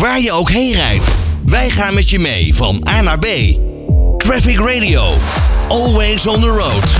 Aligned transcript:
Waar 0.00 0.20
je 0.20 0.32
ook 0.32 0.50
heen 0.50 0.72
rijdt, 0.72 1.16
wij 1.44 1.70
gaan 1.70 1.94
met 1.94 2.10
je 2.10 2.18
mee 2.18 2.54
van 2.54 2.86
A 2.88 3.00
naar 3.00 3.18
B. 3.18 3.26
Traffic 4.16 4.58
Radio, 4.58 5.02
always 5.68 6.26
on 6.26 6.40
the 6.40 6.48
road. 6.48 6.96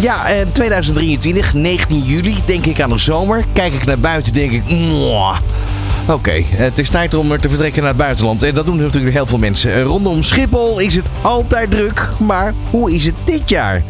Ja, 0.00 0.26
eh, 0.26 0.46
2023, 0.52 1.54
19 1.54 2.02
juli, 2.02 2.34
denk 2.44 2.66
ik 2.66 2.80
aan 2.80 2.88
de 2.88 2.98
zomer. 2.98 3.44
Kijk 3.52 3.74
ik 3.74 3.84
naar 3.84 3.98
buiten, 3.98 4.32
denk 4.32 4.52
ik... 4.52 4.62
Oké, 6.08 6.30
eh, 6.30 6.44
het 6.48 6.78
is 6.78 6.88
tijd 6.88 7.14
om 7.14 7.38
te 7.38 7.48
vertrekken 7.48 7.80
naar 7.80 7.90
het 7.90 8.00
buitenland. 8.00 8.42
En 8.42 8.54
dat 8.54 8.66
doen 8.66 8.76
natuurlijk 8.76 9.14
heel 9.14 9.26
veel 9.26 9.38
mensen. 9.38 9.74
Eh, 9.74 9.82
Rondom 9.82 10.22
Schiphol 10.22 10.78
is 10.78 10.94
het 10.94 11.06
altijd 11.22 11.70
druk. 11.70 12.08
Maar 12.18 12.54
hoe 12.70 12.92
is 12.92 13.06
het 13.06 13.14
dit 13.24 13.48
jaar? 13.48 13.82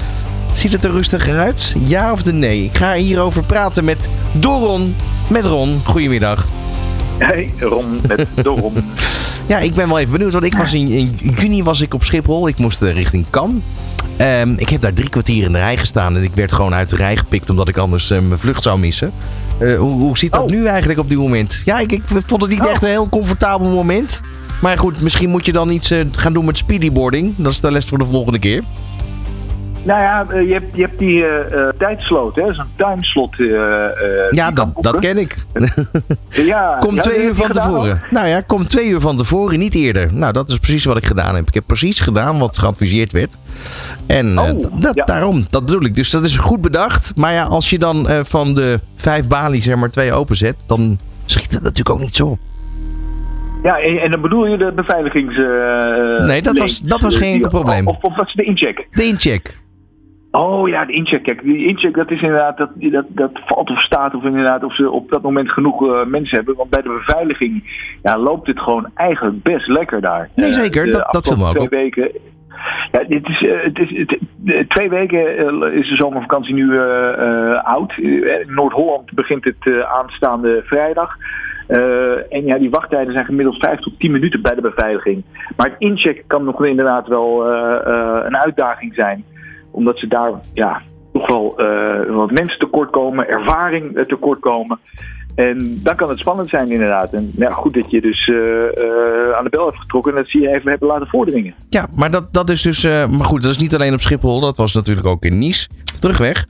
Ziet 0.53 0.73
het 0.73 0.85
er 0.85 0.91
rustiger 0.91 1.39
uit? 1.39 1.75
Ja 1.85 2.13
of 2.13 2.25
nee? 2.25 2.65
Ik 2.65 2.77
ga 2.77 2.95
hierover 2.95 3.45
praten 3.45 3.85
met 3.85 4.09
Doron. 4.33 4.97
Met 5.29 5.45
Ron. 5.45 5.81
Goedemiddag. 5.85 6.47
Hey, 7.19 7.51
Ron 7.59 8.01
met 8.09 8.27
Doron. 8.43 8.73
Ja, 9.47 9.59
ik 9.59 9.75
ben 9.75 9.89
wel 9.89 9.99
even 9.99 10.13
benieuwd. 10.13 10.33
Want 10.33 10.45
ik 10.45 10.55
was 10.55 10.75
in, 10.75 10.89
in 10.89 11.19
juni 11.37 11.63
was 11.63 11.81
ik 11.81 11.95
op 11.95 12.05
Schiphol. 12.05 12.49
Ik 12.49 12.59
moest 12.59 12.83
eh, 12.83 12.93
richting 12.93 13.25
Cannes. 13.31 13.63
Ehm, 14.17 14.53
ik 14.57 14.69
heb 14.69 14.81
daar 14.81 14.93
drie 14.93 15.09
kwartier 15.09 15.45
in 15.45 15.53
de 15.53 15.59
rij 15.59 15.77
gestaan. 15.77 16.17
En 16.17 16.23
ik 16.23 16.31
werd 16.35 16.53
gewoon 16.53 16.75
uit 16.75 16.89
de 16.91 16.97
rij 16.97 17.17
gepikt 17.17 17.51
omdat 17.51 17.69
ik 17.69 17.77
anders 17.77 18.11
eh, 18.11 18.19
mijn 18.21 18.41
vlucht 18.41 18.63
zou 18.63 18.79
missen. 18.79 19.13
Eh, 19.59 19.79
hoe, 19.79 20.01
hoe 20.01 20.19
zit 20.19 20.33
dat 20.33 20.41
Oh. 20.43 20.49
nu 20.49 20.67
eigenlijk 20.67 20.99
op 20.99 21.09
dit 21.09 21.19
moment? 21.19 21.63
Ja, 21.65 21.79
ik, 21.79 21.93
ik 21.93 22.03
vond 22.27 22.43
het 22.43 22.51
niet 22.51 22.61
Oh. 22.61 22.71
echt 22.71 22.83
een 22.83 22.89
heel 22.89 23.09
comfortabel 23.09 23.71
moment. 23.71 24.21
Maar 24.61 24.79
goed, 24.79 25.01
misschien 25.01 25.31
moet 25.31 25.47
je 25.47 25.53
dan 25.53 25.71
iets 25.71 25.93
gaan 26.13 26.33
doen 26.33 26.45
met 26.45 26.57
speedyboarding. 26.59 27.35
Dat 27.37 27.53
is 27.53 27.61
de 27.61 27.71
les 27.71 27.85
voor 27.85 27.99
de 27.99 28.05
volgende 28.11 28.39
keer. 28.39 28.63
Nou 29.85 30.01
ja, 30.03 30.27
eh, 30.31 30.47
je 30.49 30.53
hebt, 30.53 30.77
je 30.77 30.83
hebt 30.83 30.99
die 30.99 31.25
eh 31.27 31.61
eh, 31.63 31.69
tijdslot, 31.79 32.37
hè? 32.37 32.55
Zo'n 32.55 32.65
timeslot. 32.77 33.41
eh, 33.41 33.85
eh, 33.85 34.31
Ja, 34.31 34.51
dat, 34.51 34.69
dat 34.75 35.01
ken 35.01 35.19
ik. 35.19 35.37
Ja, 36.29 36.77
Kom 36.79 36.95
ja, 36.95 37.03
twee 37.03 37.23
uur 37.25 37.35
van 37.35 37.51
tevoren. 37.53 37.93
ook? 37.95 38.11
Nou 38.11 38.27
ja, 38.27 38.41
kom 38.41 38.67
twee 38.67 38.87
uur 38.89 39.01
van 39.01 39.17
tevoren, 39.17 39.59
niet 39.59 39.75
eerder. 39.75 40.15
Nou, 40.15 40.33
dat 40.33 40.49
is 40.49 40.59
precies 40.59 40.85
wat 40.85 40.97
ik 40.97 41.07
gedaan 41.07 41.35
heb. 41.35 41.49
Ik 41.49 41.55
heb 41.55 41.63
precies 41.67 42.01
gedaan 42.01 42.39
wat 42.39 42.59
geadviseerd 42.59 43.13
werd. 43.13 43.37
En 44.07 44.37
eh, 44.39 44.43
Oh, 44.43 44.61
dat, 44.63 44.71
dat- 44.83 44.95
ja. 44.95 45.05
daarom, 45.05 45.47
dat 45.51 45.67
bedoel 45.67 45.85
ik. 45.85 45.95
Dus 45.95 46.11
dat 46.11 46.25
is 46.25 46.37
goed 46.37 46.61
bedacht. 46.61 47.13
Maar 47.17 47.33
ja, 47.33 47.45
als 47.45 47.71
je 47.71 47.79
dan 47.79 48.09
eh, 48.09 48.21
van 48.23 48.55
de 48.55 48.81
vijf 48.97 49.29
balies 49.29 49.67
er 49.67 49.79
maar 49.79 49.91
twee 49.91 50.13
openzet, 50.13 50.55
dan 50.67 50.99
schiet 51.25 51.53
het 51.53 51.63
natuurlijk 51.63 51.91
ook 51.91 52.01
niet 52.03 52.15
zo 52.15 52.27
op. 52.27 52.39
Ja, 53.63 53.79
en, 53.79 54.11
dan 54.11 54.21
bedoel 54.21 54.47
je 54.47 54.57
de 54.57 54.73
beveiligings... 54.77 55.35
eh, 55.37 56.27
Nee, 56.27 56.43
dat 56.43 56.59
was- 56.59 56.81
dat 56.81 57.01
was 57.01 57.17
geen 57.17 57.33
enkel 57.35 57.49
probleem. 57.51 57.87
Of, 57.89 57.97
of 58.01 58.19
is 58.19 58.33
de 58.35 58.45
incheck? 58.45 58.87
De 58.91 59.05
incheck. 59.05 59.63
Oh 60.37 60.69
ja, 60.69 60.85
de 60.85 60.93
incheck. 60.93 61.23
Kijk, 61.23 61.43
die 61.43 61.67
incheck, 61.67 61.95
dat 61.95 62.11
is 62.11 62.23
inderdaad, 62.23 62.57
dat, 62.57 62.71
dat, 62.75 63.05
dat 63.09 63.31
valt 63.47 63.71
of 63.71 63.81
staat 63.81 64.15
of 64.15 64.25
inderdaad 64.25 64.65
of 64.65 64.75
ze 64.75 64.91
op 64.91 65.11
dat 65.11 65.23
moment 65.23 65.53
genoeg 65.53 65.87
eh, 65.89 66.05
mensen 66.07 66.37
hebben. 66.37 66.57
Want 66.57 66.71
bij 66.71 66.83
de 66.83 66.89
beveiliging 67.05 67.65
ja, 68.03 68.19
loopt 68.19 68.47
het 68.47 68.61
gewoon 68.61 68.87
eigenlijk 68.95 69.43
best 69.43 69.69
lekker 69.69 70.01
daar. 70.01 70.31
Nee, 70.35 70.49
Eh, 70.51 70.55
zeker. 70.57 70.91
Dat- 70.91 71.13
dat 71.13 71.25
me 71.25 71.31
afgelopen 71.31 71.61
ook 71.61 71.67
twee 71.69 71.83
weken. 71.83 72.11
Ja, 72.93 73.05
dit 73.09 73.29
is, 73.29 73.43
eh, 73.45 73.63
het 73.63 73.79
is, 73.79 73.97
het- 73.99 74.19
de- 74.37 74.65
twee 74.69 74.89
weken 74.89 75.37
is 75.75 75.89
de 75.89 75.97
zomervakantie 75.97 76.55
nu 76.55 76.79
oud. 77.63 77.97
In 77.97 78.45
Noord-Holland 78.47 79.13
begint 79.13 79.45
het 79.45 79.85
aanstaande 79.85 80.63
vrijdag. 80.65 81.17
En 82.31 82.45
ja, 82.45 82.59
die 82.59 82.71
wachttijden 82.71 83.13
zijn 83.13 83.25
gemiddeld 83.25 83.57
5 83.59 83.79
tot 83.81 83.99
10 84.01 84.11
minuten 84.13 84.43
bij 84.43 84.55
de 84.55 84.61
beveiliging. 84.61 85.23
Maar 85.57 85.67
het 85.67 85.79
inchecken 85.79 86.25
kan 86.27 86.45
nog 86.45 86.65
inderdaad 86.65 87.07
wel 87.09 87.47
een 88.27 88.37
uitdaging 88.37 88.95
zijn. 88.95 89.25
Omdat 89.75 89.99
ze 89.99 90.07
daar 90.07 90.33
ja, 90.53 90.83
toch 91.13 91.27
wel 91.27 91.59
eh, 91.59 92.15
wat 92.15 92.31
mensen 92.31 92.59
tekort 92.59 92.91
komen, 92.91 93.29
ervaring 93.29 93.97
eh, 93.97 94.05
tekort 94.05 94.41
komen. 94.41 94.79
En 95.35 95.81
dan 95.83 95.97
kan 95.97 96.09
het 96.09 96.19
spannend 96.19 96.49
zijn 96.49 96.71
inderdaad. 96.71 97.13
En 97.13 97.33
ja, 97.37 97.51
goed 97.51 97.75
dat 97.75 97.91
je 97.91 98.01
dus 98.01 98.29
eh, 98.29 99.37
aan 99.39 99.45
de 99.45 99.51
bel 99.51 99.65
hebt 99.67 99.79
getrokken 99.81 100.13
en 100.13 100.19
dat 100.19 100.29
zie 100.31 100.41
je 100.41 100.49
even 100.55 100.71
hebben 100.71 100.89
laten 100.89 101.07
voordringen. 101.07 101.55
Ja, 101.69 101.87
maar 101.97 102.11
dat, 102.11 102.33
dat 102.33 102.51
is 102.51 102.63
dus. 102.63 102.83
maar 102.85 103.25
goed, 103.25 103.43
dat 103.43 103.51
is 103.51 103.59
niet 103.59 103.75
alleen 103.75 103.95
op 103.95 104.01
Schiphol. 104.01 104.41
Dat 104.41 104.57
was 104.57 104.75
natuurlijk 104.75 105.07
ook 105.07 105.25
in 105.25 105.39
Nice. 105.39 105.69
Terugweg. 106.01 106.47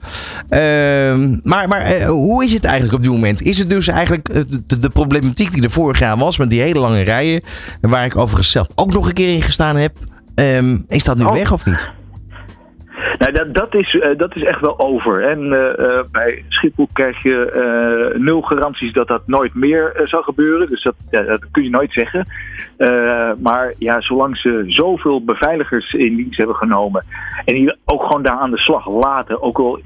Ehm, 0.49 1.37
maar 1.43 1.67
maar 1.67 2.05
hoe 2.07 2.43
is 2.43 2.53
het 2.53 2.63
eigenlijk 2.65 2.95
op 2.95 3.01
dit 3.01 3.11
moment? 3.11 3.41
Is 3.41 3.57
het 3.59 3.69
dus 3.69 3.87
eigenlijk 3.87 4.33
de, 4.67 4.79
de 4.79 4.89
problematiek 4.89 5.51
die 5.51 5.63
er 5.63 5.69
vorig 5.69 5.99
jaar 5.99 6.17
was 6.17 6.37
met 6.37 6.49
die 6.49 6.61
hele 6.61 6.79
lange 6.79 7.01
rijen. 7.01 7.41
Waar 7.81 8.05
ik 8.05 8.17
overigens 8.17 8.51
zelf 8.51 8.67
ook 8.75 8.93
nog 8.93 9.07
een 9.07 9.13
keer 9.13 9.33
in 9.33 9.41
gestaan 9.41 9.75
heb. 9.75 9.91
ehm, 10.35 10.77
is 10.87 11.03
dat 11.03 11.17
nu 11.17 11.23
Oh. 11.25 11.31
weg 11.33 11.51
of 11.53 11.65
niet? 11.65 11.91
Nou, 13.17 13.31
dat, 13.31 13.53
dat, 13.53 13.75
is, 13.75 13.99
eh, 13.99 14.17
dat 14.17 14.35
is 14.35 14.43
echt 14.43 14.61
wel 14.61 14.79
over. 14.79 15.23
En 15.23 15.53
eh, 15.53 15.97
eh, 15.97 16.03
bij 16.11 16.43
Schiphol 16.49 16.87
krijg 16.93 17.23
je 17.23 18.13
nul 18.17 18.41
garanties 18.41 18.93
dat 18.93 19.07
dat 19.07 19.21
nooit 19.25 19.53
meer 19.53 19.95
eh, 19.95 20.05
zal 20.05 20.21
gebeuren. 20.21 20.67
Dus 20.67 20.83
dat, 20.83 20.95
dat 21.09 21.51
kun 21.51 21.63
je 21.63 21.69
nooit 21.69 21.93
zeggen. 21.93 22.27
Maar 23.39 23.73
ja, 23.77 24.01
zolang 24.01 24.37
ze 24.37 24.63
zoveel 24.67 25.23
beveiligers 25.23 25.93
in 25.93 26.15
dienst 26.15 26.37
hebben 26.37 26.55
genomen. 26.55 27.05
en 27.45 27.55
die 27.55 27.75
ook 27.85 28.03
gewoon 28.03 28.23
daar 28.23 28.37
aan 28.37 28.51
de 28.51 28.57
slag 28.57 28.89
laten. 28.89 29.41
ook 29.41 29.57
al 29.57 29.79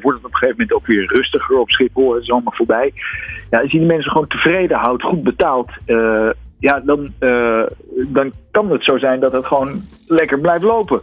wordt 0.00 0.18
het 0.18 0.24
op 0.24 0.24
een 0.24 0.36
gegeven 0.36 0.56
moment 0.58 0.72
ook 0.72 0.86
weer 0.86 1.14
rustiger 1.14 1.58
op 1.58 1.70
Schiphol. 1.70 2.14
Het 2.14 2.22
is 2.22 2.30
allemaal 2.30 2.54
voorbij. 2.56 2.92
Ja, 3.50 3.60
als 3.60 3.70
die 3.70 3.80
mensen 3.80 4.10
gewoon 4.10 4.26
tevreden 4.26 4.78
houdt, 4.78 5.02
goed 5.02 5.22
betaalt. 5.22 5.70
Ja, 6.60 6.80
dan, 6.84 7.12
eh, 7.18 7.62
dan 8.08 8.32
kan 8.50 8.70
het 8.70 8.84
zo 8.84 8.98
zijn 8.98 9.20
dat 9.20 9.32
het 9.32 9.46
gewoon 9.46 9.82
lekker 10.06 10.40
blijft 10.40 10.62
lopen. 10.62 11.00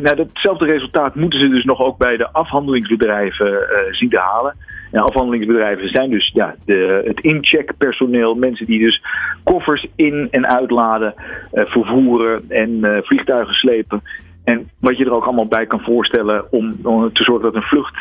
Nou, 0.00 0.16
datzelfde 0.16 0.64
resultaat 0.64 1.14
moeten 1.14 1.40
ze 1.40 1.48
dus 1.48 1.64
nog 1.64 1.80
ook 1.80 1.98
bij 1.98 2.16
de 2.16 2.32
afhandelingsbedrijven 2.32 3.70
eh, 3.70 3.92
zien 3.92 4.08
te 4.08 4.20
halen. 4.20 4.56
En 4.90 5.00
afhandelingsbedrijven 5.00 5.88
zijn 5.88 6.10
dus 6.10 6.30
ja, 6.34 6.54
de, 6.64 7.02
het 7.04 7.20
incheckpersoneel, 7.20 8.34
mensen 8.34 8.66
die 8.66 8.78
dus 8.78 9.02
koffers 9.42 9.86
in- 9.96 10.28
en 10.30 10.48
uitladen, 10.48 11.14
vervoeren 11.52 12.44
en 12.48 13.00
vliegtuigen 13.04 13.54
slepen. 13.54 14.02
En 14.44 14.70
wat 14.80 14.96
je 14.98 15.04
er 15.04 15.14
ook 15.14 15.24
allemaal 15.24 15.48
bij 15.48 15.66
kan 15.66 15.80
voorstellen 15.80 16.52
om, 16.52 16.74
om 16.82 17.12
te 17.12 17.22
zorgen 17.22 17.44
dat 17.44 17.54
een 17.54 17.68
vlucht 17.68 18.00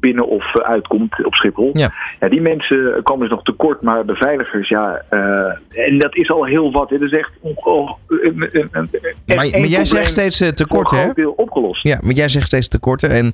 binnen 0.00 0.28
of 0.28 0.54
eh, 0.54 0.68
uitkomt 0.70 1.24
op 1.24 1.34
Schiphol. 1.34 1.70
Ja. 1.72 1.92
Ja, 2.20 2.28
die 2.28 2.40
mensen 2.40 3.00
komen 3.02 3.20
dus 3.20 3.30
nog 3.30 3.42
tekort, 3.42 3.82
maar 3.82 4.04
beveiligers, 4.04 4.68
ja. 4.68 5.02
eh, 5.08 5.86
en 5.88 5.98
dat 5.98 6.16
is 6.16 6.30
al 6.30 6.44
heel 6.44 6.72
wat. 6.72 6.90
hè. 6.90 6.98
Dat 6.98 7.12
is 7.12 7.18
echt 7.18 7.30
onge- 7.40 7.94
een- 8.08 8.48
een- 8.52 8.68
een- 8.72 8.88
Maar, 9.26 9.36
maar 9.36 9.60
jij 9.66 9.84
zegt 9.84 10.10
steeds 10.10 10.40
eh, 10.40 10.48
tekort, 10.48 10.90
hè? 10.90 11.12
deel 11.14 11.30
opgelost. 11.32 11.82
Ja, 11.82 11.98
maar 12.02 12.14
jij 12.14 12.28
zegt 12.28 12.46
steeds 12.46 12.68
tekorten. 12.68 13.10
En 13.10 13.32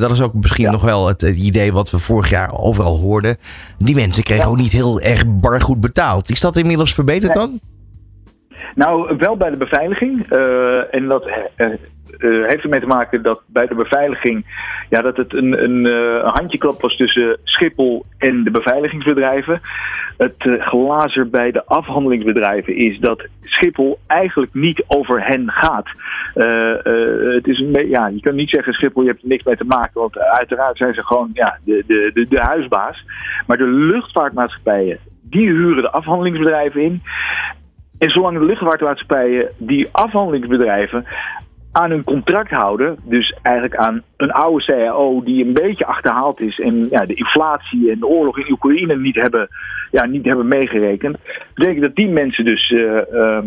dat 0.00 0.10
is 0.10 0.22
ook 0.22 0.34
misschien 0.34 0.64
Ja. 0.64 0.70
nog 0.70 0.82
wel 0.82 1.08
het, 1.08 1.22
idee 1.22 1.72
wat 1.72 1.90
we 1.90 1.98
vorig 1.98 2.30
jaar 2.30 2.58
overal 2.60 2.98
hoorden. 2.98 3.36
Die 3.78 3.94
mensen 3.94 4.22
kregen 4.22 4.44
Ja. 4.44 4.50
ook 4.50 4.56
niet 4.56 4.72
heel 4.72 5.00
erg 5.00 5.24
bar 5.26 5.60
goed 5.60 5.80
betaald. 5.80 6.30
Is 6.30 6.40
dat 6.40 6.56
inmiddels 6.56 6.94
verbeterd 6.94 7.34
dan? 7.34 7.60
Nou, 8.74 9.16
wel 9.16 9.36
bij 9.36 9.50
de 9.50 9.56
beveiliging. 9.56 10.26
eh, 10.28 10.94
en 10.94 11.08
dat 11.08 11.26
eh, 11.56 11.68
heeft 12.18 12.62
ermee 12.62 12.80
te 12.80 12.86
maken 12.86 13.22
dat 13.22 13.40
bij 13.46 13.66
de 13.66 13.74
beveiliging... 13.74 14.68
Ja, 14.88 15.02
dat 15.02 15.16
het 15.16 15.34
een, 15.34 15.64
een, 15.64 15.84
een 15.84 16.30
handjeklap 16.34 16.80
was 16.80 16.96
tussen 16.96 17.38
Schiphol 17.44 18.04
en 18.18 18.44
de 18.44 18.50
beveiligingsbedrijven. 18.50 19.60
Het 20.16 20.34
eh, 20.38 20.66
glazer 20.66 21.30
bij 21.30 21.50
de 21.50 21.64
afhandelingsbedrijven 21.66 22.76
is 22.76 22.98
dat 22.98 23.26
Schiphol 23.42 23.98
eigenlijk 24.06 24.54
niet 24.54 24.84
over 24.86 25.26
hen 25.26 25.50
gaat. 25.50 25.88
Het 27.34 27.46
is 27.46 27.58
een 27.58 27.88
ja, 27.88 28.08
je 28.08 28.20
kan 28.20 28.34
niet 28.34 28.50
zeggen 28.50 28.72
Schiphol, 28.72 29.02
je 29.02 29.08
hebt 29.08 29.22
er 29.22 29.28
niks 29.28 29.44
mee 29.44 29.56
te 29.56 29.64
maken. 29.64 30.00
Want 30.00 30.18
uiteraard 30.18 30.76
zijn 30.76 30.94
ze 30.94 31.06
gewoon 31.06 31.30
ja, 31.32 31.58
de, 31.64 31.84
de, 31.86 32.26
de 32.28 32.40
huisbaas. 32.40 33.04
Maar 33.46 33.56
de 33.56 33.66
luchtvaartmaatschappijen, 33.66 34.98
die 35.22 35.48
huren 35.48 35.82
de 35.82 35.90
afhandelingsbedrijven 35.90 36.80
in. 36.80 37.02
En 38.00 38.10
zolang 38.10 38.38
de 38.38 38.44
luchtvaartmaatschappijen 38.44 39.48
die 39.56 39.88
afhandelingsbedrijven 39.92 41.04
aan 41.72 41.90
hun 41.90 42.04
contract 42.04 42.50
houden, 42.50 42.96
dus 43.04 43.38
eigenlijk 43.42 43.76
aan 43.76 44.02
een 44.16 44.30
oude 44.30 44.64
CAO 44.64 45.22
die 45.22 45.44
een 45.44 45.52
beetje 45.52 45.86
achterhaald 45.86 46.40
is 46.40 46.60
en 46.60 46.88
ja, 46.90 47.06
de 47.06 47.14
inflatie 47.14 47.90
en 47.90 47.98
de 47.98 48.06
oorlog 48.06 48.38
in 48.38 48.52
Oekraïne 48.52 48.96
niet 48.96 49.14
hebben, 49.14 49.48
ja, 49.90 50.06
niet 50.06 50.24
hebben 50.24 50.48
meegerekend, 50.48 51.16
betekent 51.54 51.82
dat 51.82 51.94
die 51.94 52.08
mensen 52.08 52.44
dus 52.44 52.70
eh, 52.70 53.14
ehm, 53.14 53.46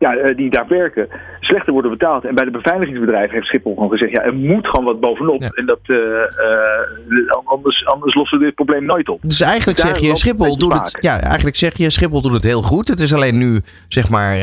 ja, 0.00 0.16
eh, 0.16 0.36
die 0.36 0.50
daar 0.50 0.68
werken 0.68 1.08
slechter 1.40 1.72
worden 1.72 1.90
betaald. 1.90 2.24
En 2.24 2.34
bij 2.34 2.44
de 2.44 2.50
beveiligingsbedrijven 2.50 3.34
heeft 3.34 3.46
Schiphol 3.46 3.74
gewoon 3.74 3.90
gezegd, 3.90 4.10
ja, 4.12 4.22
er 4.22 4.34
moet 4.34 4.66
gewoon 4.66 4.84
wat 4.84 5.00
bovenop. 5.00 5.42
Ja. 5.42 5.48
En 5.48 5.66
dat, 5.66 5.78
eh, 5.82 5.96
eh, 5.96 7.30
anders, 7.44 7.86
anders 7.86 8.14
lossen 8.14 8.38
we 8.38 8.44
dit 8.44 8.54
probleem 8.54 8.84
nooit 8.84 9.08
op. 9.08 9.18
Dus 9.22 9.40
eigenlijk 9.40 9.78
Daar 9.78 9.86
zeg 9.86 9.98
je, 9.98 10.16
Schiphol 10.16 10.56
doet 10.56 10.72
het. 10.72 10.96
Ja, 11.00 11.20
eigenlijk 11.20 11.56
zeg 11.56 11.76
je, 11.76 11.90
Schiphol 11.90 12.20
doet 12.20 12.32
het 12.32 12.42
heel 12.42 12.62
goed. 12.62 12.88
Het 12.88 13.00
is 13.00 13.14
alleen 13.14 13.38
nu, 13.38 13.60
zeg 13.88 14.10
maar, 14.10 14.38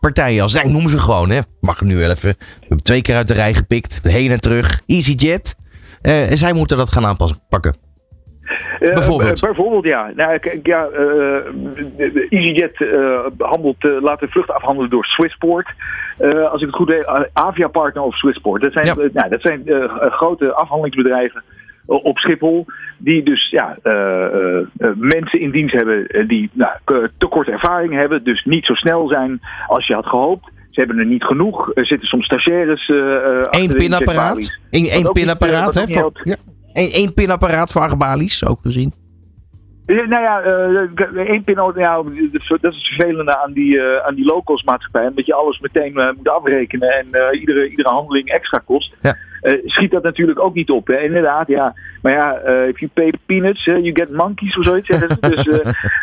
partijen 0.00 0.42
als, 0.42 0.54
ik 0.54 0.70
noem 0.70 0.88
ze 0.88 0.98
gewoon, 0.98 1.30
hè. 1.30 1.40
Mag 1.60 1.74
ik 1.74 1.86
nu 1.86 1.96
wel 1.96 2.10
even. 2.10 2.28
We 2.38 2.44
hebben 2.60 2.82
twee 2.82 3.02
keer 3.02 3.16
uit 3.16 3.28
de 3.28 3.34
rij 3.34 3.54
gepikt, 3.54 4.00
heen 4.02 4.30
en 4.30 4.40
terug. 4.40 4.80
EasyJet. 4.86 5.56
En 6.02 6.38
zij 6.38 6.52
moeten 6.52 6.76
dat 6.76 6.92
gaan 6.92 7.06
aanpakken. 7.06 7.85
Eh, 8.78 8.94
Bijvoorbeeld? 8.94 9.42
eh, 9.42 9.42
bijvoorbeeld, 9.42 9.84
ja. 9.84 10.12
Nou, 10.16 10.38
kijk, 10.38 10.66
ja 10.66 10.86
eh, 10.86 12.22
EasyJet 12.28 12.80
eh, 12.80 13.18
handelt, 13.38 13.82
laat 14.00 14.20
de 14.20 14.28
vlucht 14.28 14.50
afhandelen 14.50 14.90
door 14.90 15.04
Swissport. 15.04 15.68
Als 16.50 16.60
ik 16.60 16.66
het 16.66 16.76
goed 16.76 16.88
weet, 16.88 17.30
Avia 17.32 17.68
Partner 17.68 18.02
of 18.02 18.16
Swissport. 18.16 18.62
Dat 18.62 18.72
zijn, 18.72 18.86
Ja. 18.86 18.94
nou, 19.12 19.28
dat 19.28 19.40
zijn 19.40 19.62
grote 20.10 20.52
afhandelingsbedrijven 20.52 21.42
op 21.86 22.18
Schiphol. 22.18 22.66
Die 22.98 23.22
dus 23.22 23.50
ja, 23.50 23.76
mensen 24.94 25.40
in 25.40 25.50
dienst 25.50 25.74
hebben 25.74 26.26
die 26.28 26.50
nou, 26.52 26.72
te 27.18 27.26
kort 27.26 27.48
ervaring 27.48 27.94
hebben. 27.94 28.24
Dus 28.24 28.44
niet 28.44 28.64
zo 28.64 28.74
snel 28.74 29.08
zijn 29.08 29.40
als 29.66 29.86
je 29.86 29.94
had 29.94 30.06
gehoopt. 30.06 30.50
Ze 30.70 30.80
hebben 30.80 30.98
er 30.98 31.06
niet 31.06 31.24
genoeg. 31.24 31.70
Er 31.74 31.86
zitten 31.86 32.08
soms 32.08 32.24
stagiaires. 32.24 32.88
Eén 33.50 33.74
pinapparaat? 33.74 34.58
Eén 34.70 35.12
pinapparaat, 35.12 35.74
hè? 35.74 35.84
Eén 36.76 36.90
één 36.90 37.14
pinapparaat 37.14 37.72
voor 37.72 37.80
acht 37.80 37.98
balies, 37.98 38.46
ook 38.46 38.58
gezien. 38.62 38.92
nou 39.86 40.22
ja, 40.22 40.40
één 41.14 41.44
pin, 41.44 41.72
ja, 41.74 42.02
dat 42.02 42.12
is 42.34 42.48
het 42.48 42.86
vervelende 42.86 43.36
aan 43.36 43.52
die, 43.52 43.76
uh, 43.76 43.96
aan 43.96 44.14
die 44.14 44.24
locals 44.24 44.62
maatschappij. 44.62 45.10
Dat 45.14 45.26
je 45.26 45.34
alles 45.34 45.60
meteen 45.60 45.92
moet 46.16 46.28
afrekenen 46.28 46.88
en 46.88 47.06
iedere, 47.38 47.68
iedere 47.68 47.92
handeling 47.92 48.28
extra 48.28 48.62
kost. 48.64 48.94
Ja. 49.02 49.16
schiet 49.64 49.90
dat 49.90 50.02
natuurlijk 50.02 50.40
ook 50.40 50.54
niet 50.54 50.70
op. 50.70 50.86
Hè? 50.86 50.98
Inderdaad, 50.98 51.48
ja. 51.48 51.74
Maar 52.02 52.12
ja, 52.12 52.38
if 52.44 52.80
you 52.80 52.90
pay 52.94 53.12
peanuts, 53.26 53.64
you 53.64 53.90
get 53.92 54.10
monkeys 54.10 54.56
of 54.56 54.64
zoiets. 54.64 54.88
dus 54.88 55.44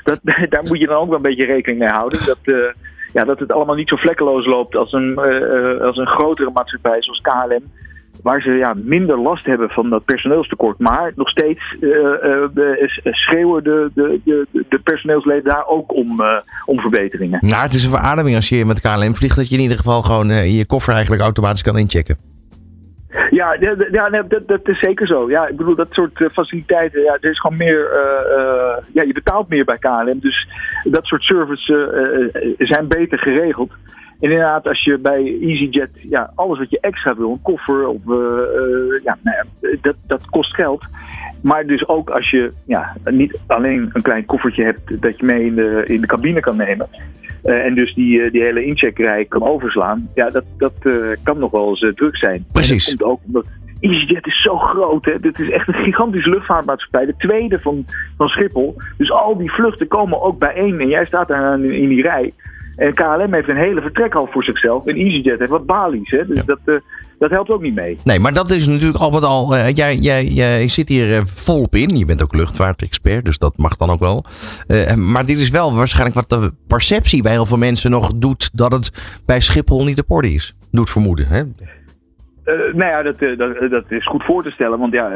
dat, 0.04 0.20
daar 0.50 0.64
moet 0.64 0.80
je 0.80 0.88
dan 0.88 0.98
ook 0.98 1.08
wel 1.08 1.16
een 1.16 1.22
beetje 1.22 1.46
rekening 1.46 1.80
mee 1.80 1.90
houden. 1.90 2.25
Dat, 2.25 2.40
ja, 3.14 3.24
dat 3.24 3.40
het 3.40 3.52
allemaal 3.52 3.75
niet 3.75 3.90
zo 3.90 3.96
vlekkeloos 3.96 4.46
loopt 4.46 4.75
als 4.75 4.92
een, 4.92 5.18
als 5.81 5.98
een 5.98 6.08
grotere 6.08 6.52
maatschappij 6.54 7.02
zoals 7.02 7.22
KLM 7.22 7.64
waar 8.21 8.42
ze 8.42 8.51
ja, 8.51 8.74
minder 8.83 9.19
last 9.19 9.45
hebben 9.45 9.69
van 9.69 9.89
dat 9.89 10.06
personeelstekort. 10.06 10.80
Maar 10.80 11.12
nog 11.15 11.30
steeds 11.30 11.75
uh, 11.80 11.92
schreeuwen 13.04 13.63
de, 13.63 13.92
de, 13.94 14.19
de, 14.24 14.48
de, 14.69 14.80
personeelsleden 14.80 15.44
daar 15.44 15.68
ook 15.68 15.94
om, 15.94 16.24
om 16.65 16.80
verbeteringen. 16.80 17.39
Nou, 17.42 17.63
het 17.63 17.74
is 17.74 17.83
een 17.83 17.89
verademing 17.89 18.36
als 18.36 18.50
je 18.50 18.65
met 18.65 18.81
KLM 18.81 19.15
vliegt, 19.15 19.36
dat 19.36 19.50
je 19.50 19.56
in 19.56 19.62
ieder 19.62 19.77
geval 19.77 20.01
gewoon 20.01 20.27
je 20.27 20.65
koffer 20.65 20.94
eigenlijk 20.94 21.24
automatisch 21.24 21.62
kan 21.62 21.77
inchecken. 21.77 22.33
Ja, 23.30 23.57
ja 23.92 24.21
dat, 24.21 24.48
dat 24.48 24.68
is 24.68 24.80
zeker 24.80 25.07
zo. 25.07 25.30
Ja, 25.30 25.48
ik 25.48 25.57
bedoel, 25.57 25.75
dat 25.75 25.88
soort 25.92 26.30
faciliteiten, 26.31 27.01
ja, 27.01 27.18
er 27.21 27.30
is 27.30 27.39
gewoon 27.39 27.57
meer, 27.57 27.89
ja, 28.94 29.04
je 29.04 29.13
betaalt 29.13 29.50
meer 29.50 29.65
bij 29.65 29.77
KLM. 29.77 30.19
Dus 30.19 30.48
dat 30.83 31.06
soort 31.06 31.24
services 31.24 31.65
zijn 32.57 32.88
beter 32.88 33.19
geregeld. 33.19 33.71
En 34.19 34.30
inderdaad, 34.30 34.68
als 34.68 34.83
je 34.83 34.98
bij 34.98 35.38
EasyJet 35.42 35.89
ja, 35.94 36.31
alles 36.36 36.60
wat 36.60 36.69
je 36.69 36.80
extra 36.80 37.15
wil, 37.15 37.31
een 37.31 37.42
koffer, 37.42 37.88
of, 37.88 38.01
ja, 39.04 39.18
nou 39.21 39.38
ja, 39.38 39.77
dat, 39.81 39.95
dat 40.07 40.30
kost 40.30 40.56
geld. 40.56 40.86
Maar 41.44 41.66
dus 41.66 41.88
ook 41.88 42.10
als 42.10 42.30
je 42.30 42.51
ja, 42.66 42.95
niet 43.12 43.42
alleen 43.48 43.90
een 43.94 44.01
klein 44.01 44.25
koffertje 44.25 44.63
hebt 44.63 45.01
dat 45.01 45.19
je 45.19 45.25
mee 45.25 45.45
in 45.45 45.56
de, 45.56 45.84
in 45.86 46.01
de 46.01 46.07
cabine 46.07 46.40
kan 46.40 46.57
nemen. 46.57 46.88
Uh, 47.44 47.66
en 47.66 47.75
dus 47.75 47.94
die, 47.94 48.31
die 48.31 48.44
hele 48.44 48.66
incheckrij 48.66 49.25
kan 49.25 49.44
overslaan. 49.44 50.10
Ja, 50.16 50.30
dat, 50.30 50.44
dat 50.57 50.74
kan 51.24 51.40
nog 51.40 51.51
wel 51.51 51.69
eens 51.69 51.92
druk 51.95 52.18
zijn. 52.18 52.45
Precies. 52.51 52.92
En 52.92 52.98
dat 52.98 53.07
komt 53.07 53.12
ook 53.12 53.25
omdat 53.25 53.45
EasyJet 53.84 54.28
is 54.28 54.42
zo 54.42 54.57
groot. 54.57 55.06
Hè? 55.06 55.19
Dit 55.19 55.40
is 55.40 55.50
echt 55.50 55.68
een 55.68 55.74
gigantische 55.74 56.30
luchtvaartmaatschappij. 56.30 57.06
De 57.06 57.16
tweede 57.18 57.60
van, 57.60 57.86
van 58.18 58.28
Schiphol. 58.28 58.75
Dus 58.98 59.12
al 59.12 59.38
die 59.38 59.51
vluchten 59.51 59.88
komen 59.88 60.22
ook 60.22 60.39
bijeen. 60.39 60.80
En 60.80 60.88
jij 60.88 61.06
staat 61.06 61.28
daar 61.28 61.60
in 61.60 61.89
die 61.89 62.01
rij. 62.01 62.31
En 62.75 62.94
KLM 62.94 63.34
heeft 63.34 63.50
een 63.50 63.58
hele 63.58 63.81
vertrekhal 63.81 64.28
voor 64.31 64.44
zichzelf. 64.44 64.86
En 64.86 64.96
EasyJet 64.96 65.40
heeft 65.40 65.52
wat 65.52 65.66
balies. 65.66 66.12
Hè? 66.12 66.25
Dus 66.25 66.46
dat, 66.46 66.60
uh, 66.66 66.75
dat 67.20 67.30
helpt 67.30 67.50
ook 67.50 67.62
niet 67.62 67.75
mee. 67.75 67.98
Nee, 68.04 68.20
maar 68.20 68.34
dat 68.34 68.52
is 68.52 68.68
natuurlijk 68.68 69.00
al 69.00 69.10
met 69.10 69.24
al. 69.24 69.56
Uh, 69.56 69.72
jij, 69.72 69.96
jij, 69.96 70.25
jij 70.25 70.68
zit 70.68 70.90
hier 70.90 71.10
uh, 71.10 71.22
volop 71.25 71.75
in. 71.75 71.98
Je 71.98 72.06
bent 72.06 72.24
ook 72.24 72.34
luchtvaartexpert, 72.34 73.25
dus 73.25 73.38
dat 73.38 73.58
mag 73.58 73.78
dan 73.78 73.90
ook 73.90 74.00
wel. 74.00 74.25
maar 74.96 75.25
dit 75.25 75.40
is 75.40 75.50
wel 75.50 75.75
waarschijnlijk 75.75 76.16
wat 76.16 76.30
de 76.30 76.54
perceptie 76.68 77.22
bij 77.22 77.31
heel 77.31 77.46
veel 77.46 77.58
mensen 77.58 77.92
nog 77.92 78.12
doet. 78.16 78.50
dat 78.54 78.72
het 78.72 78.92
bij 79.25 79.40
Schiphol 79.40 79.84
niet 79.84 80.00
op 80.00 80.12
orde 80.12 80.34
is. 80.34 80.56
Doet 80.72 80.90
vermoeden. 80.90 81.28
Hè? 81.28 81.44
Uh, 82.45 82.74
nou 82.74 82.90
ja, 82.90 83.01
dat, 83.01 83.19
dat, 83.38 83.69
dat, 83.69 83.84
is 83.92 84.06
goed 84.06 84.24
voor 84.24 84.44
te 84.44 84.51
stellen, 84.51 84.80
want 84.80 84.94
ja, 84.94 85.12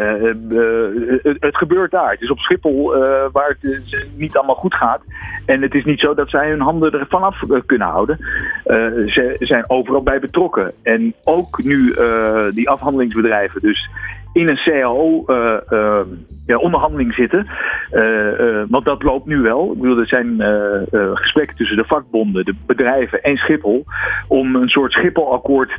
het, 1.39 1.57
gebeurt 1.57 1.91
daar. 1.91 2.11
Het 2.11 2.21
is 2.21 2.31
op 2.31 2.39
Schiphol 2.39 2.91
waar 3.31 3.57
het 3.59 3.81
niet 4.15 4.37
allemaal 4.37 4.55
goed 4.55 4.73
gaat. 4.73 5.01
En 5.45 5.61
het 5.61 5.73
is 5.73 5.85
niet 5.85 5.99
zo 5.99 6.13
dat 6.13 6.29
zij 6.29 6.49
hun 6.49 6.61
handen 6.61 6.91
ervan 6.91 7.23
af 7.23 7.41
kunnen 7.65 7.87
houden. 7.87 8.17
ze 9.07 9.35
zijn 9.39 9.69
overal 9.69 10.03
bij 10.03 10.19
betrokken. 10.19 10.71
En 10.83 11.13
ook 11.23 11.63
nu 11.63 11.95
die 12.53 12.69
afhandelingsbedrijven, 12.69 13.61
dus 13.61 13.89
in 14.33 14.47
een 14.47 14.59
CAO-onderhandeling 14.63 17.11
uh, 17.11 17.17
uh, 17.17 17.19
zitten. 17.19 17.47
Uh, 17.91 18.63
want 18.69 18.85
dat 18.85 19.03
loopt 19.03 19.25
nu 19.25 19.41
wel. 19.41 19.71
Ik 19.71 19.79
bedoel, 19.79 19.99
er 19.99 20.07
zijn 20.07 20.41
gesprekken 21.13 21.57
tussen 21.57 21.77
de 21.77 21.85
vakbonden, 21.85 22.45
de 22.45 22.55
bedrijven 22.65 23.23
en 23.23 23.37
Schiphol. 23.37 23.85
om 24.27 24.55
een 24.55 24.69
soort 24.69 24.91
Schiphol-akkoord 24.91 25.69
2.0 25.69 25.75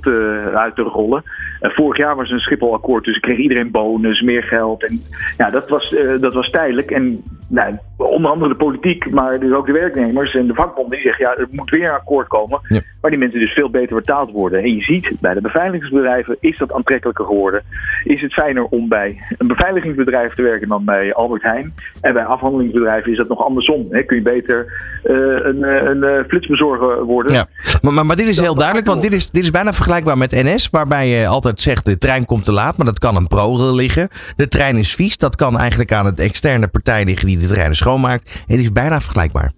te, 0.00 0.50
uit 0.54 0.74
te 0.74 0.82
rollen. 0.82 1.22
vorig 1.60 1.96
jaar 1.96 2.16
was 2.16 2.30
een 2.30 2.38
Schiphol-akkoord, 2.38 3.04
dus 3.04 3.20
kreeg 3.20 3.38
iedereen 3.38 3.70
bonus, 3.70 4.20
meer 4.20 4.42
geld. 4.42 4.84
En 4.84 5.02
ja, 5.36 5.50
dat 5.50 5.68
was, 5.68 5.94
dat 6.20 6.34
was 6.34 6.50
tijdelijk. 6.50 6.90
En 6.90 7.22
nou, 7.52 7.76
onder 7.96 8.30
andere 8.30 8.50
de 8.50 8.56
politiek, 8.56 9.10
maar 9.10 9.40
dus 9.40 9.52
ook 9.52 9.66
de 9.66 9.72
werknemers 9.72 10.34
en 10.34 10.46
de 10.46 10.54
vakbonden 10.54 10.92
die 10.92 11.06
zeggen: 11.06 11.24
ja, 11.24 11.36
er 11.36 11.48
moet 11.50 11.70
weer 11.70 11.84
een 11.84 11.94
akkoord 11.94 12.28
komen. 12.28 12.60
Ja. 12.68 12.80
Waar 13.00 13.10
die 13.10 13.20
mensen 13.20 13.40
dus 13.40 13.52
veel 13.52 13.70
beter 13.70 13.96
betaald 13.96 14.30
worden. 14.30 14.62
En 14.62 14.74
je 14.74 14.82
ziet 14.82 15.20
bij 15.20 15.34
de 15.34 15.40
beveiligingsbedrijven 15.40 16.36
is 16.40 16.58
dat 16.58 16.72
aantrekkelijker 16.72 17.24
geworden 17.24 17.62
is 18.04 18.20
het 18.20 18.32
fijner 18.32 18.64
om 18.64 18.88
bij 18.88 19.22
een 19.38 19.46
beveiligingsbedrijf 19.46 20.34
te 20.34 20.42
werken 20.42 20.68
dan 20.68 20.84
bij 20.84 21.14
Albert 21.14 21.42
Heijn. 21.42 21.74
En 22.00 22.12
bij 22.12 22.24
afhandelingsbedrijven 22.24 23.12
is 23.12 23.18
dat 23.18 23.28
nog 23.28 23.44
andersom. 23.44 23.86
Hè? 23.90 24.02
Kun 24.02 24.16
je 24.16 24.22
beter 24.22 24.66
uh, 25.04 25.16
een, 25.42 25.62
een, 25.62 26.02
een, 26.02 26.24
flitsbezorger 26.28 27.04
worden. 27.04 27.34
Ja. 27.34 27.46
Maar, 27.82 27.92
maar, 27.92 28.06
maar 28.06 28.16
dit 28.16 28.28
is 28.28 28.40
heel 28.40 28.54
duidelijk, 28.54 28.86
want 28.86 29.02
dit 29.02 29.12
is, 29.12 29.30
dit 29.30 29.42
is 29.42 29.50
bijna 29.50 29.72
vergelijkbaar 29.72 30.18
met 30.18 30.30
NS, 30.30 30.68
waarbij 30.70 31.08
je 31.08 31.26
altijd 31.26 31.60
zegt 31.60 31.84
de 31.84 31.98
trein 31.98 32.24
komt 32.24 32.44
te 32.44 32.52
laat, 32.52 32.76
maar 32.76 32.86
dat 32.86 32.98
kan 32.98 33.16
een 33.16 33.26
pro 33.26 33.74
liggen. 33.74 34.08
De 34.36 34.48
trein 34.48 34.76
is 34.76 34.94
vies, 34.94 35.16
dat 35.16 35.36
kan 35.36 35.58
eigenlijk 35.58 35.92
aan 35.92 36.06
het 36.06 36.20
externe 36.20 36.68
partij 36.68 37.04
liggen 37.04 37.26
die 37.26 37.38
de 37.38 37.46
treinen 37.46 37.76
schoonmaakt. 37.76 38.42
Het 38.46 38.58
is 38.58 38.72
bijna 38.72 39.00
vergelijkbaar. 39.00 39.52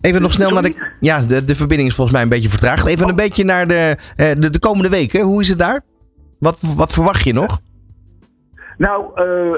Even 0.00 0.22
nog 0.22 0.32
snel 0.32 0.50
naar 0.50 0.62
de. 0.62 0.94
Ja, 1.00 1.20
de, 1.20 1.44
de 1.44 1.56
verbinding 1.56 1.88
is 1.88 1.94
volgens 1.94 2.16
mij 2.16 2.24
een 2.24 2.32
beetje 2.32 2.48
vertraagd. 2.48 2.86
Even 2.86 3.08
een 3.08 3.14
beetje 3.14 3.44
naar 3.44 3.66
de, 3.66 3.96
de, 4.16 4.50
de 4.50 4.58
komende 4.58 4.88
weken. 4.88 5.20
Hoe 5.20 5.40
is 5.40 5.48
het 5.48 5.58
daar? 5.58 5.80
Wat, 6.38 6.58
wat 6.60 6.92
verwacht 6.92 7.24
je 7.24 7.32
nog? 7.32 7.60
Nou, 8.80 9.04
uh, 9.14 9.52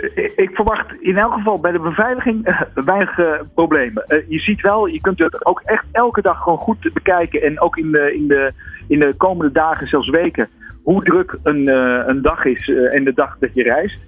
uh, 0.00 0.28
ik 0.36 0.50
verwacht 0.52 1.00
in 1.00 1.16
elk 1.16 1.32
geval 1.32 1.60
bij 1.60 1.72
de 1.72 1.78
beveiliging 1.78 2.66
weinig 2.74 3.20
problemen. 3.54 4.24
je 4.28 4.38
ziet 4.38 4.60
wel, 4.60 4.86
je 4.86 5.00
kunt 5.00 5.18
het 5.18 5.46
ook 5.46 5.60
echt 5.64 5.84
elke 5.92 6.22
dag 6.22 6.42
gewoon 6.42 6.58
goed 6.58 6.92
bekijken. 6.92 7.42
En 7.42 7.60
ook 7.60 7.76
in 7.76 7.90
de, 7.90 8.14
in 8.14 8.28
de, 8.28 8.52
in 8.88 8.98
de 8.98 9.14
komende 9.16 9.52
dagen, 9.52 9.88
zelfs 9.88 10.08
weken, 10.08 10.48
hoe 10.82 11.02
druk 11.02 11.38
een, 11.42 11.68
een 12.08 12.22
dag 12.22 12.44
is 12.44 12.68
en 12.90 13.04
de 13.04 13.12
dag 13.14 13.36
dat 13.38 13.54
je 13.54 13.62
reist. 13.62 13.98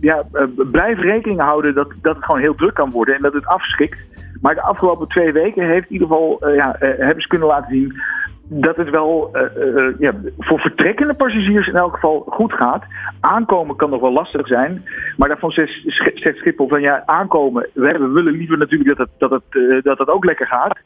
ja, 0.00 0.24
blijf 0.70 1.00
rekening 1.00 1.40
houden 1.40 1.74
dat, 1.74 1.92
dat 2.02 2.16
het 2.16 2.24
gewoon 2.24 2.40
heel 2.40 2.54
druk 2.54 2.74
kan 2.74 2.90
worden 2.90 3.14
en 3.14 3.22
dat 3.22 3.32
het 3.32 3.46
afschrikt. 3.46 3.98
Maar 4.40 4.54
de 4.54 4.62
afgelopen 4.62 5.08
twee 5.08 5.32
weken 5.32 5.66
heeft 5.66 5.86
in 5.86 5.92
ieder 5.92 6.08
geval, 6.08 6.52
ja, 6.54 6.76
hebben 6.78 7.22
ze 7.22 7.28
kunnen 7.28 7.48
laten 7.48 7.70
zien 7.70 8.00
dat 8.48 8.76
het 8.76 8.90
wel 8.90 9.30
uh, 9.32 9.42
uh, 9.74 9.94
ja, 9.98 10.12
voor 10.38 10.58
vertrekkende 10.58 11.14
passagiers 11.14 11.66
in 11.66 11.76
elk 11.76 11.94
geval 11.94 12.24
goed 12.28 12.52
gaat. 12.52 12.84
Aankomen 13.20 13.76
kan 13.76 13.90
nog 13.90 14.00
wel 14.00 14.12
lastig 14.12 14.46
zijn. 14.46 14.84
Maar 15.16 15.28
daarvan 15.28 15.50
zegt, 15.50 15.72
Schiphol 15.86 16.68
van 16.68 16.80
ja, 16.80 17.02
aankomen. 17.06 17.68
We, 17.72 18.10
willen 18.12 18.32
liever 18.32 18.58
natuurlijk 18.58 18.96
dat 18.96 19.08
het, 19.08 19.18
dat, 19.18 19.30
het, 19.30 19.84
dat 19.84 19.98
het 19.98 20.08
ook 20.08 20.24
lekker 20.24 20.46
gaat. 20.46 20.78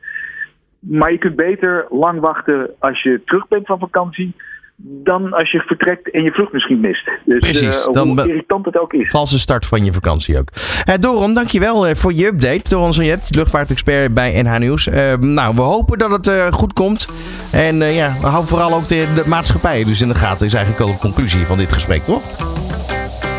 Maar 0.78 1.12
je 1.12 1.18
kunt 1.18 1.36
beter 1.36 1.86
lang 1.90 2.20
wachten 2.20 2.70
als 2.78 3.02
je 3.02 3.22
terug 3.24 3.48
bent 3.48 3.66
van 3.66 3.78
vakantie 3.78 4.34
dan 4.76 5.32
als 5.32 5.50
je 5.50 5.60
vertrekt 5.60 6.10
en 6.10 6.22
je 6.22 6.32
vlucht 6.32 6.52
misschien 6.52 6.80
mist. 6.80 7.10
Dus 7.24 7.38
Precies, 7.38 7.76
uh, 7.76 8.02
hoe 8.02 8.28
irritant 8.28 8.64
het 8.64 8.78
ook 8.78 8.92
is. 8.92 9.10
Valse 9.10 9.38
start 9.38 9.66
van 9.66 9.84
je 9.84 9.92
vakantie 9.92 10.38
ook. 10.38 10.48
Uh, 10.88 10.94
Doron, 11.00 11.34
dankjewel 11.34 11.88
uh, 11.88 11.94
voor 11.94 12.12
je 12.12 12.26
update. 12.26 12.68
Doron 12.68 12.94
Sonjet, 12.94 13.34
luchtvaartexpert 13.34 14.14
bij 14.14 14.42
NH 14.42 14.58
Nieuws. 14.58 14.88
nou, 15.20 15.54
we 15.54 15.60
hopen 15.60 15.98
dat 15.98 16.10
het 16.10 16.54
goed 16.54 16.72
komt. 16.72 17.08
En 17.52 17.76
ja, 17.76 18.08
hou 18.08 18.46
vooral 18.46 18.74
ook 18.74 18.88
de, 18.88 19.06
de, 19.14 19.22
maatschappij 19.26 19.84
dus 19.84 20.00
in 20.00 20.08
de 20.08 20.14
gaten. 20.14 20.46
is 20.46 20.54
eigenlijk 20.54 20.84
al 20.84 20.92
de 20.92 21.00
conclusie 21.00 21.46
van 21.46 21.58
dit 21.58 21.72
gesprek, 21.72 22.04
toch? 22.04 22.22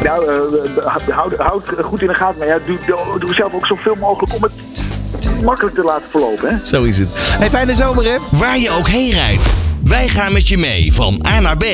Nou, 0.04 0.26
houd, 1.10 1.34
houd 1.38 1.64
goed 1.82 2.02
in 2.02 2.08
de 2.08 2.16
gaten. 2.16 2.40
Maar 2.40 2.48
ja, 2.48 2.60
doe, 2.66 2.78
doe, 2.86 3.20
doe 3.20 3.34
zelf 3.34 3.54
ook 3.54 3.66
zoveel 3.66 3.96
mogelijk 3.96 4.34
om 4.34 4.42
het 4.42 4.52
makkelijk 5.44 5.76
te 5.76 5.84
laten 5.84 6.10
verlopen. 6.10 6.50
Hè? 6.50 6.66
Zo 6.66 6.84
is 6.84 6.98
het. 6.98 7.36
Hey, 7.40 7.50
fijne 7.50 7.76
zomer, 7.76 8.04
hè? 8.04 8.18
Waar 8.32 8.58
je 8.58 8.76
ook 8.80 8.88
heen 8.88 9.12
rijdt. 9.12 9.73
Wij 9.94 10.08
gaan 10.08 10.34
met 10.34 10.48
je 10.48 10.58
mee 10.58 10.94
van 10.94 11.26
A 11.28 11.40
naar 11.40 11.58
B. 11.58 11.66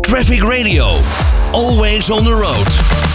Traffic 0.00 0.42
Radio. 0.42 0.96
Always 1.52 2.10
on 2.10 2.24
the 2.24 2.32
road. 2.32 3.07